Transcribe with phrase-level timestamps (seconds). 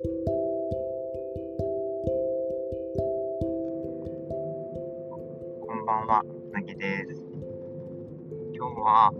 [0.00, 0.06] こ
[5.74, 7.20] んばんは、なぎです。
[8.54, 9.12] 今日は、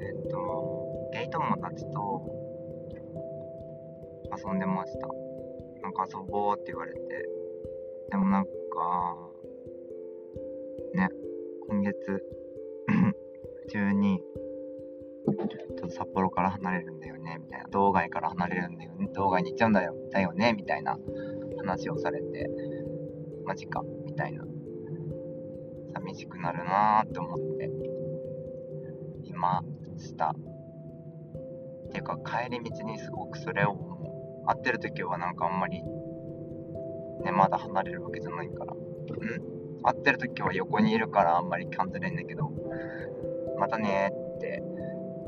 [0.00, 2.24] えっと、ゲイ友達と
[4.34, 5.08] 遊んでました。
[5.82, 7.00] なんか遊ぼうって言われて。
[8.12, 8.50] でもなんか、
[10.94, 11.10] ね、
[11.68, 12.24] 今月
[13.68, 14.22] 中に、
[15.26, 17.68] ちょっと札幌から離れるんだよね、みたいな。
[17.68, 20.98] 道外から離れるんだよね、道外に行っちゃうんだよ、だよね、みたいな
[21.58, 22.50] 話をされて、
[23.44, 24.44] マジか、みたいな。
[25.94, 27.70] 寂しくなるなーって思って、
[29.22, 29.62] いま
[29.96, 30.34] した。
[31.92, 34.46] ていうか、帰り道にすごくそれを思う。
[34.46, 35.82] 会ってる時はなんかあんまり、
[37.24, 38.74] ね、まだ離れるわけじゃないから。
[38.74, 39.82] うん。
[39.82, 42.50] 会ってる時は横にいるからあんまり感じないんだけど、
[43.58, 44.62] またねーって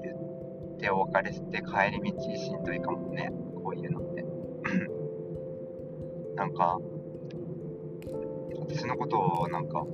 [0.03, 3.33] 言ってお別れして帰り道しんどいかもね。
[3.67, 4.25] こういうのって。
[6.37, 6.79] なんか、
[8.61, 9.85] 私のことをなんか、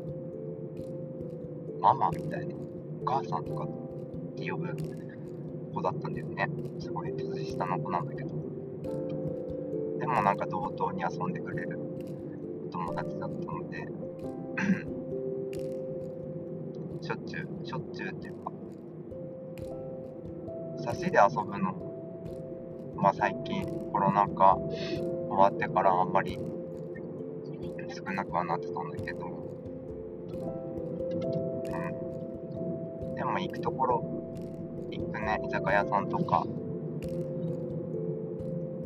[1.81, 2.55] ママみたいな、
[3.01, 3.69] お母さんとかっ
[4.35, 4.77] て呼ぶ
[5.73, 6.51] 子だったんだよね。
[6.81, 8.35] すごい年下の子なんだけど。
[9.99, 11.79] でもなんか同等に遊んでくれる
[12.71, 13.89] 友達だったので、
[17.01, 18.53] しょっちゅう、しょっちゅうっていうか、
[20.85, 21.92] 差しで遊ぶの、
[23.03, 26.39] まあ最近コロナ禍終わってからあんまり
[27.95, 29.31] 少なくはなってたんだけど、う
[33.11, 33.15] ん。
[33.17, 34.03] でも行くところ、
[34.91, 36.47] 行くね、居酒屋さんとか、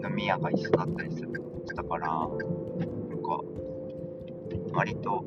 [0.03, 1.33] 飲み屋が一緒だったりする。
[1.75, 2.29] だから、なん
[3.23, 3.41] か、
[4.73, 5.25] 割と、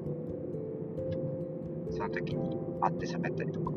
[1.92, 3.72] その時に会って喋ったりとか、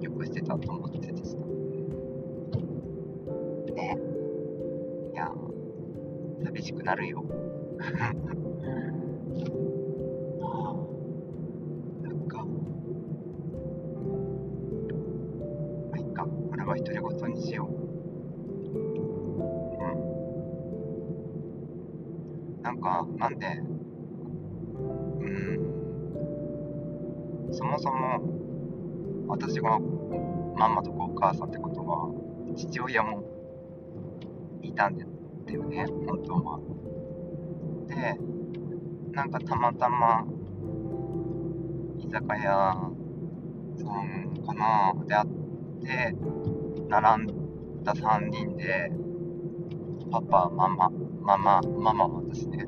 [0.00, 1.36] よくしてたと思ってでし
[6.44, 7.24] 寂しくなるよ。
[12.02, 12.44] なんか、
[15.90, 17.72] まあ、いっか、これは独り言にしよう。
[22.58, 22.62] うん。
[22.62, 23.46] なんか、なんで、
[25.20, 25.28] うー
[27.50, 28.20] ん、そもそも、
[29.28, 29.78] 私が
[30.56, 32.08] ママとかお母さんってことは、
[32.56, 33.22] 父親も
[34.62, 34.96] いたん
[35.46, 36.60] だよね、本当は。
[37.86, 38.18] で、
[39.12, 40.26] なんかたまたま、
[41.98, 42.74] 居酒屋
[43.76, 45.28] さんかなで会っ
[45.80, 46.16] て、
[46.88, 48.90] 並んだ3人で、
[50.10, 50.90] パパ、ママ、
[51.20, 52.66] ママ、ママも私ね。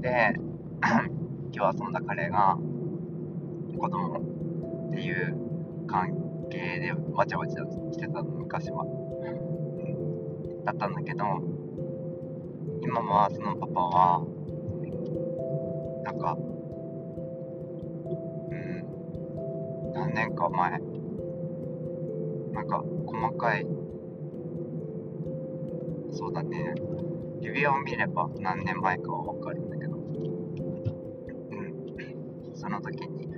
[0.00, 0.34] で、
[1.52, 2.58] 今日遊んだ彼が、
[3.78, 6.12] 子供っていう関
[6.50, 8.84] 係でわちゃわちゃしてたの、昔は。
[8.84, 9.60] うん
[10.64, 11.24] だったんだけど、
[12.82, 14.24] 今はそのパパは、
[16.04, 16.36] なんか、
[18.50, 20.70] うん、何年か前、
[22.52, 23.66] なんか細かい、
[26.12, 26.74] そうだね、
[27.40, 29.98] 指輪を見れば何年前かはわかるんだけど、う
[32.52, 33.28] ん、その時に、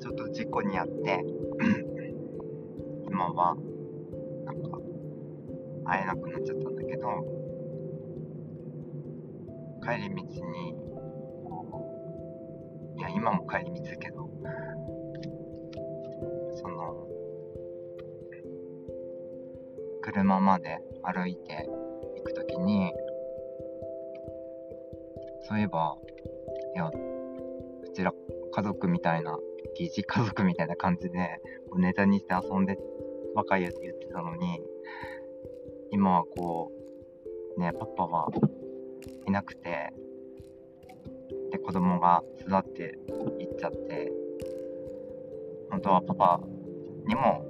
[0.00, 1.24] ちょっと事故にあって、
[3.10, 3.56] 今は、
[5.92, 7.06] 会えなくなっちゃったんだけど、
[9.82, 10.74] 帰り道に、
[11.44, 11.92] こ
[12.96, 14.30] う、いや、今も帰り道だけど、
[16.52, 17.06] その、
[20.00, 21.68] 車まで歩いて
[22.16, 22.94] 行くときに、
[25.42, 25.98] そういえば、
[26.74, 28.14] いや、うちら
[28.50, 29.38] 家族みたいな、
[29.76, 31.38] 疑似家族みたいな感じで、
[31.76, 32.78] ネタにして遊んで
[33.34, 34.71] ばかり言ってたのに、
[35.92, 36.72] 今はこ
[37.58, 38.30] う、ね、パパは
[39.26, 39.92] いなくて、
[41.50, 42.98] で、子供が育って
[43.38, 44.10] いっちゃって、
[45.70, 46.40] 本当はパパ
[47.06, 47.46] にも、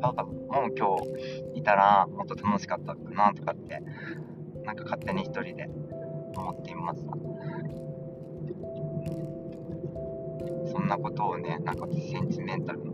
[0.00, 0.96] パパも今
[1.52, 3.82] 日いたらもっと楽しかったかなとかって、
[4.64, 5.68] なんか勝手に一人で
[6.34, 7.12] 思っていました。
[10.72, 12.80] そんなことをね、なんかセンチメンタル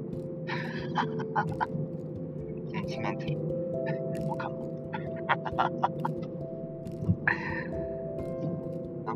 [2.72, 3.67] センチメンタル。
[5.58, 5.70] なん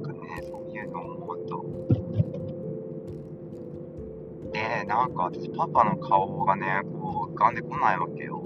[0.03, 1.65] かね、そういうのを思うと。
[4.53, 8.43] で、なんか私、パパの顔がね、こう浮かんでこないわけよ。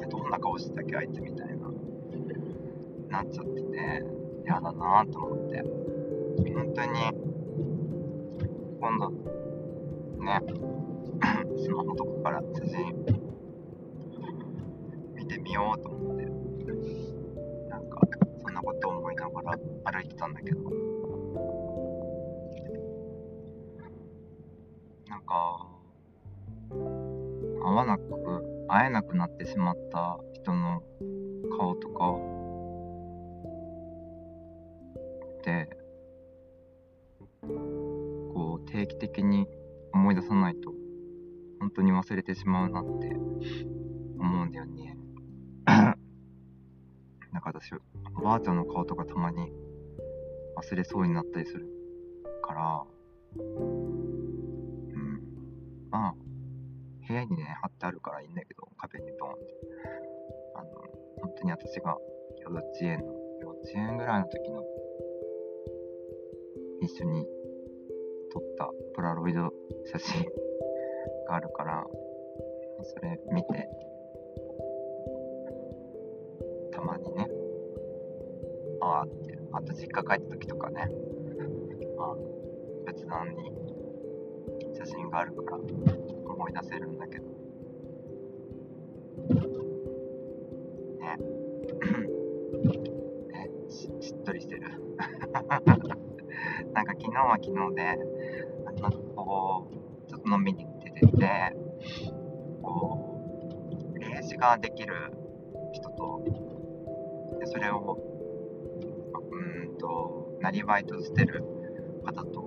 [0.00, 1.68] でどんな顔してたっけ、あいつみたいな。
[3.10, 4.06] なっちゃってて、
[4.44, 5.62] 嫌だなと思って。
[6.54, 7.12] 本当に、
[8.80, 9.10] 今度、
[10.24, 10.40] ね、
[11.62, 13.04] スマホとかから写真
[15.14, 15.97] 見てみようと思って
[19.90, 20.60] 歩いてたんだけど
[25.08, 25.66] なんか
[27.64, 30.82] 会わなく会えなくなってしまった人の
[31.56, 32.12] 顔とか
[35.38, 35.70] って
[38.34, 39.46] こう定期的に
[39.94, 40.72] 思い出さないと
[41.60, 43.16] 本当に忘れてしまうなって
[44.18, 44.96] 思うんだよね。
[47.32, 47.72] なんか私、
[48.16, 49.52] おばあちゃんの顔とかたまに
[50.58, 51.68] 忘れそうになったりする
[52.42, 52.82] から、
[53.36, 55.22] うん。
[55.90, 56.14] まあ、
[57.06, 59.44] 部屋にね、貼ってあるからいいんだけど、壁にドーンって。
[60.56, 60.70] あの、
[61.20, 61.96] 本当に私が
[62.40, 64.64] 幼稚園の、幼稚園ぐらいの時の、
[66.80, 67.24] 一緒に
[68.32, 69.52] 撮ったプラロイド
[69.86, 70.24] 写真
[71.28, 71.86] があるから、
[72.82, 73.68] それ見て、
[76.72, 77.28] たまにね、
[78.80, 80.90] ああって、あと実家帰った時とかね、
[81.96, 82.14] まあ
[82.86, 83.52] 仏壇に
[84.76, 87.24] 写真があるから思い出せるんだけど、
[91.00, 91.16] ね、
[93.32, 94.62] ねししっとりしてる。
[96.72, 97.98] なんか昨日は昨日で、
[98.64, 99.66] なんかこ
[100.06, 101.56] う、ちょっと飲みに出てて、
[102.62, 103.16] こ
[103.94, 105.12] う、霊視ができる
[105.72, 106.22] 人と、
[107.40, 107.98] でそれを、
[109.78, 111.42] と、なりわいとしてる
[112.04, 112.40] 方と、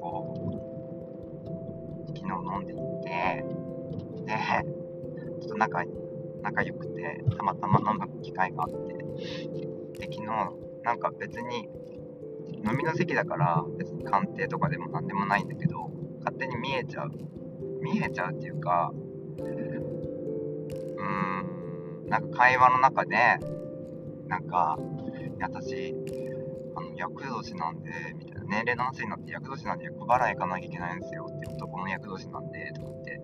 [0.00, 0.34] こ
[2.04, 3.44] う、昨日飲んでいて、
[4.26, 4.32] で、
[5.40, 5.84] ちょっと仲、
[6.42, 8.94] 仲良くて、たまたま飲む機会があって、
[9.98, 10.26] で、昨日、
[10.84, 11.68] なんか別に
[12.64, 15.90] 飲みの席だから別に鑑定とかでも何でもないんだけど
[16.20, 17.10] 勝手に見えちゃう
[17.82, 19.44] 見えちゃうっていうかうー
[22.06, 23.16] んなんか会話の中で
[24.28, 24.78] なんか
[25.40, 25.94] 私
[26.76, 31.26] あの厄年なんでみたいな年齢の話になって厄年なんで厄払い行かなきゃいけないんですよ。
[31.28, 33.20] って男の厄年なんでとかって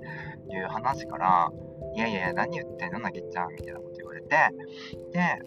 [0.50, 1.50] いう話から
[1.94, 3.54] いやいや何言ってんのなぎちゃん。
[3.54, 4.28] みたいなこと言われて
[5.12, 5.38] で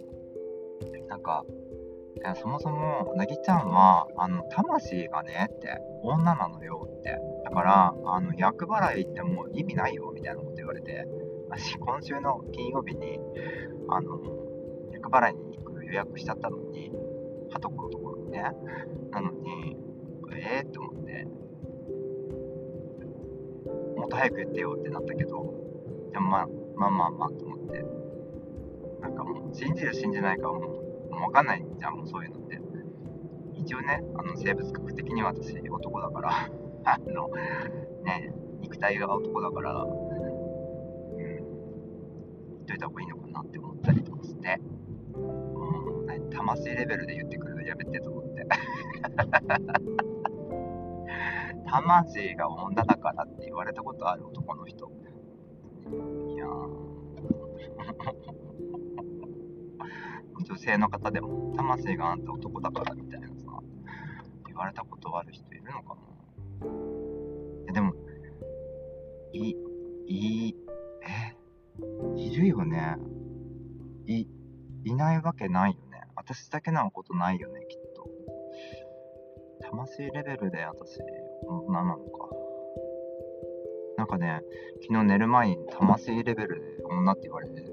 [1.07, 1.43] なんか
[2.17, 6.89] いやそもそも、なぎちゃんは、あの、魂がね、って、女なのよ。
[6.99, 7.15] って。
[7.45, 11.05] だから、あの、厄払いってもう意味ないよ、みたいなこと言われて、
[11.49, 13.19] 私、今週の金曜日に、
[13.89, 14.19] あの、
[15.09, 16.91] 払いに行く予約しちゃったのに、
[17.51, 18.43] はところどころにね。
[19.11, 19.77] なのに、
[20.33, 20.67] えー？
[20.67, 21.27] って思って、
[23.97, 25.53] もっと早く言ってよってなったけど、
[26.11, 27.85] でもまあ、まあまあまあと思って、
[29.01, 30.59] なんかもう、信じる信じないかも
[31.11, 32.59] う、わかんないじゃん、もうそういうのって。
[33.67, 36.29] 一応ね、あの生物学的には私男だから
[36.85, 37.27] あの、
[38.03, 41.35] ね、肉体が男だから、うん、言
[42.61, 43.76] っといた方がいいのかなって思って、
[46.47, 48.47] 魂レベルで言ってくるのやめてと思って。
[51.69, 54.89] 魂が女だからって言われたことある男の人。
[56.29, 56.87] いやー。
[60.45, 63.33] 女性の方でも、魂があんた男だからみたいなさ、
[64.45, 65.97] 言われたことある人いるのか
[67.67, 67.93] なでも、
[69.33, 69.53] い、
[70.05, 70.55] い、
[71.01, 71.35] え、
[72.15, 72.95] いるよね。
[74.05, 74.25] い、
[74.85, 75.86] いないわけないよね。
[76.17, 78.09] 私だけなことないよね、きっと。
[79.69, 80.99] 魂レベルで私、
[81.47, 82.29] 女なのか。
[83.97, 84.41] なんかね、
[84.81, 87.63] 昨日寝る前に魂レベルで女って言われて、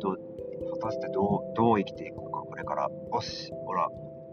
[0.00, 0.16] ど
[0.80, 2.84] 果たしてどう、どう生きていくのか、これから。
[2.84, 3.88] よし、ほら、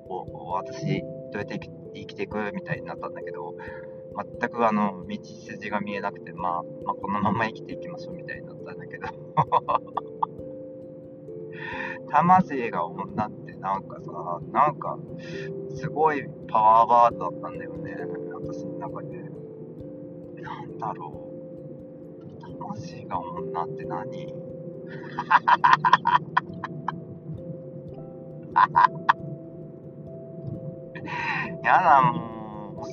[0.08, 1.60] お私、どうやって
[1.94, 3.56] 生きていくみたいになったんだけど、
[4.40, 9.08] 全くあの、道筋が見えなくて、まあ、まあ、このまま生きていきましょうみたいになったんだけど。
[12.10, 14.98] 魂が女ってなんかさ、なんか、
[15.76, 17.96] すごいパワーワードだったんだよね。
[18.34, 19.18] 私の中で。
[20.42, 21.36] なんだろう。
[22.58, 24.34] 魂が女って何？
[31.64, 32.26] やだ、もう。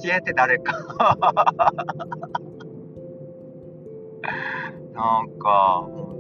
[0.03, 0.73] 教えて、誰か
[4.95, 6.12] なんか、本、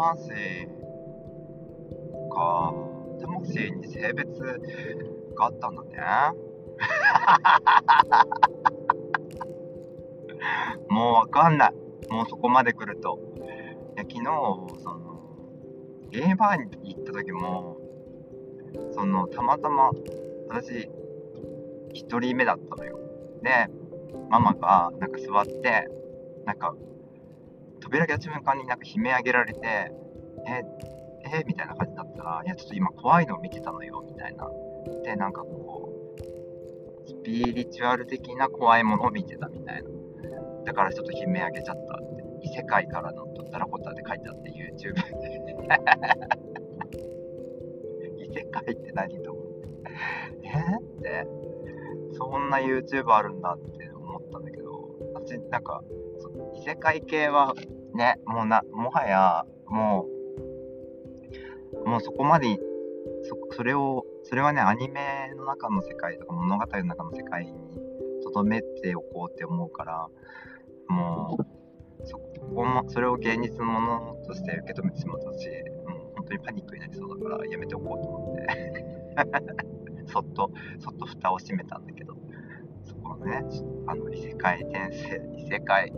[0.00, 0.66] 魂
[2.30, 2.72] か、
[3.20, 4.40] 魂に性別
[5.36, 5.90] があったんだね。
[10.88, 11.74] もうわかんない。
[12.10, 13.18] もうそこまで来ると。
[13.96, 15.20] 昨日その
[16.10, 17.76] ゲーバーに行った時も
[18.92, 19.90] そのたまたま
[20.48, 20.88] 私
[21.94, 22.98] 1人目だったのよ
[23.42, 23.68] で
[24.30, 25.86] ママがなんか座って
[26.46, 26.74] なんか
[27.90, 30.62] 扉開けた瞬間になんか悲鳴上げられて、え、
[31.38, 34.48] えみたいな感じだったら、いや、ちょっと今怖いのを見てたのよ、みたいな。
[35.02, 39.90] で、なんかこう、スピリチュアル的な怖いものを見てたみたいな。
[40.64, 42.20] だからちょっと悲鳴上げちゃったって。
[42.42, 45.02] 異世界からのとったらこったって書いてあって、YouTube で。
[48.18, 49.68] 異世界って何と思って。
[50.44, 51.26] えって、
[52.12, 55.82] そんな YouTube あるんだって思ったんだけど、私、なんか、
[56.54, 57.54] 異世界系は
[57.94, 60.06] ね、もうな、もはや、も
[61.84, 62.58] う、もうそこまで、
[63.22, 67.52] そそれを、それはね、アニメの中の世界とか物語の中の世界に
[68.32, 70.08] 留めておこうって思うから、
[70.88, 75.48] もう、そこも、それを現実のものとして受け止めてしまったし、
[75.86, 79.00] もう本当にパニックになりそうだからやめておこうと思って。
[80.06, 82.14] そっと、そっと蓋を閉めたんだけど、
[82.84, 83.44] そこのね、
[83.86, 85.92] あの異世界転生、異世界、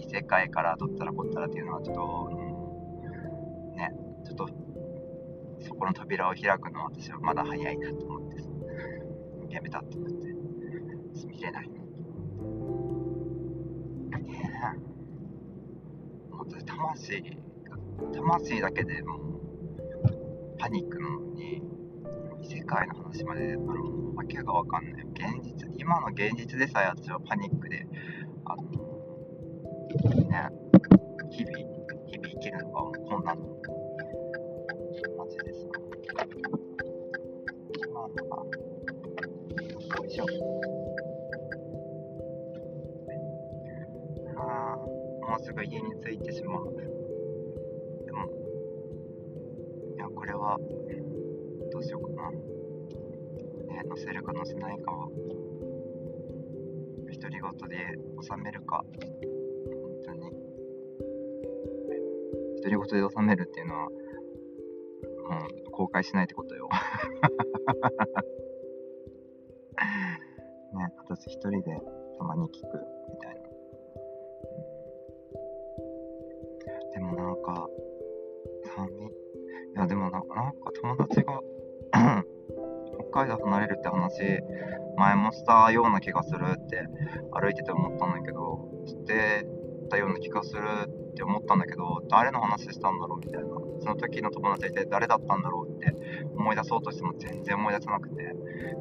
[0.00, 3.90] 異世界から取ったらこったらっていうのはちょっと、うん、ね、
[4.24, 4.48] ちょっと、
[5.60, 11.70] そこの扉を開くのは私はまだ早いなと思って、やめたってなって、見れない。
[16.90, 17.22] 魂、
[18.12, 19.20] 魂だけでもう
[20.58, 21.62] パニックなのに、
[22.42, 25.02] 異世界の話まで出たらもう訳がわかんない。
[25.12, 27.86] 現実、今の現実でさえ私はパニックで、
[29.90, 30.48] ね、
[31.30, 31.58] 日々、
[32.06, 33.40] 日々生きるのがもうこんなの。
[35.18, 35.66] マジでさ。
[37.92, 38.44] まあまあ、
[39.98, 40.26] よいしょ。
[45.28, 46.72] もうすぐ家に着いてしまう。
[48.04, 48.28] でも、
[49.96, 50.58] いや、これは、
[51.72, 52.30] どうしようかな。
[52.30, 52.38] ね、
[53.88, 55.08] 載せるか載せないかは、
[57.12, 58.84] 独り言で収めるか、
[62.70, 63.90] 独り言で収めるっていうのは、も
[65.66, 66.68] う公開しないってことよ。
[70.72, 71.80] ね、私一人で
[72.16, 73.42] たまに聞くみたいな。
[76.92, 77.68] でもなんか、
[78.76, 79.06] 寒い。
[79.06, 79.10] い
[79.74, 81.40] や、でもな、なんか友達が
[83.10, 84.42] 北海道離れるって話、
[84.96, 86.86] 前もしたような気がするって
[87.32, 89.46] 歩いてて思ったんだけど、して
[89.88, 93.48] たような気がするってって思ったんだけど、誰の話したんだろうみたいな。
[93.80, 95.94] その時の友達って誰だったんだろうって
[96.36, 98.34] 思い出そうとしても全然思い出せなくて、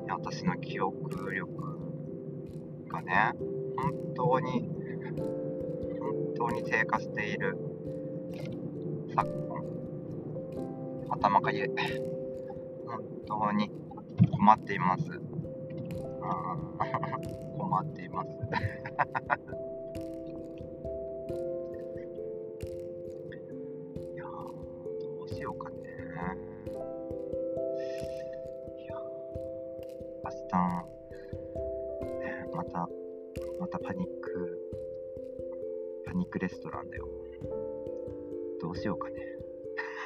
[0.10, 1.52] 私の記憶力
[2.90, 3.34] がね、
[3.78, 4.70] 本当に、
[6.00, 7.58] 本当に低下している
[9.16, 9.64] 昨今、
[11.10, 11.70] 頭がゆい。
[12.88, 13.72] 本当に
[14.32, 15.04] 困っています。
[17.58, 18.30] 困っています。
[32.54, 32.90] また、
[33.60, 34.60] またパニック、
[36.06, 37.08] パニックレストランだよ。
[38.62, 39.16] どうしようかね。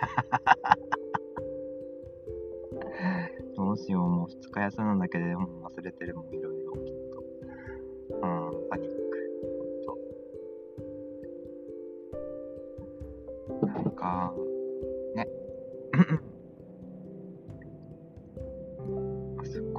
[3.55, 6.29] どうしよう、もう2日休むんだけでもう忘れてるもん、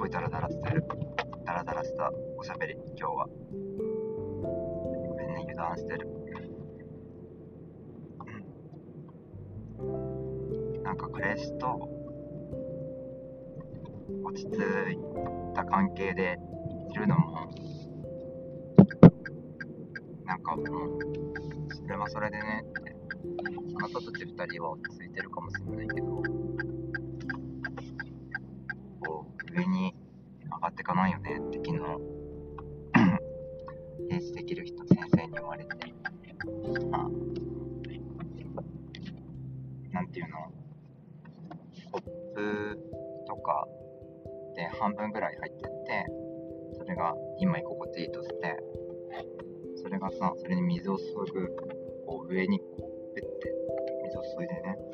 [0.04, 0.84] ごいダラダラしてる。
[1.46, 3.26] ダラダラしたおしゃべり、今日は。
[5.08, 6.06] ごめんね、油断してる
[9.80, 10.82] うん。
[10.82, 11.88] なんか彼氏と
[14.22, 14.98] 落ち着い
[15.54, 16.38] た関係で
[16.92, 17.50] いるのも
[20.26, 20.98] なんかもう
[21.74, 22.94] それはそれでねって
[23.46, 26.06] その方たち2人は落ち着いてるかもしれないけど
[29.00, 29.94] こう上に
[30.44, 31.78] 上がっていかないよねって昨日。
[34.10, 35.70] 提示できる人先生に言われて。
[36.90, 37.08] まあ
[39.92, 40.52] なんていうの。
[41.92, 42.02] コッ
[42.34, 42.78] プ
[43.28, 43.68] とか
[44.56, 46.06] で半分ぐらい入ってって
[46.76, 48.58] それが2枚心地いいとして
[49.76, 51.48] それがさそれに水を注ぐ
[52.06, 52.64] こう上にこ
[53.12, 53.54] うペッて
[54.04, 54.93] 水を注いでね。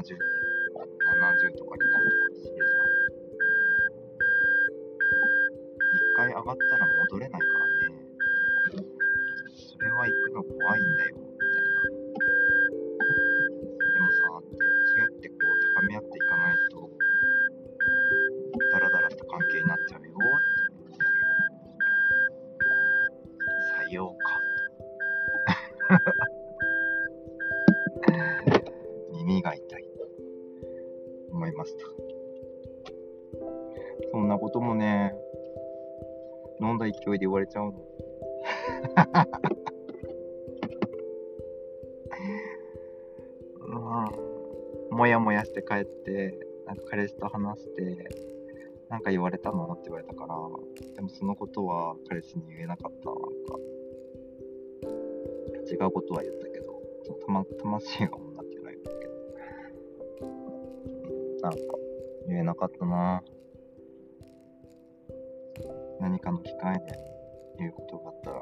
[0.00, 2.90] 70 70とかになるとかするじゃん。
[5.94, 8.86] 一回上がったら戻れないからね。
[9.54, 11.16] それは行くの怖いんだよ、
[29.40, 29.84] 耳が痛い。
[31.32, 31.84] 思いました。
[34.12, 35.14] そんなこともね、
[36.60, 37.80] 飲んだ勢いで言われちゃうの。
[44.90, 47.96] うん、もやもやして帰って、なんか彼氏と話して、
[48.88, 50.36] なんか言われたのって言われたから、
[50.96, 53.08] でもそのことは彼氏に言えなかった。
[53.08, 53.24] なんか、
[55.70, 56.82] 違うことは言ったけど、
[57.24, 58.18] たま、魂が
[61.42, 61.58] なんか
[62.28, 63.22] 言えなかったな。
[66.00, 66.98] 何かの機会で
[67.58, 68.36] 言うことがあったら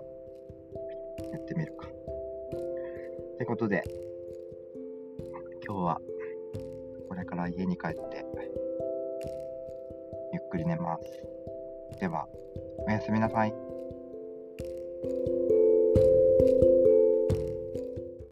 [1.33, 1.87] やってみるか。
[1.87, 3.83] ってことで
[5.65, 6.01] 今日は
[7.09, 8.25] これから家に帰って
[10.33, 11.05] ゆっくり寝ます。
[12.01, 12.27] では
[12.87, 13.55] おやすみなさい。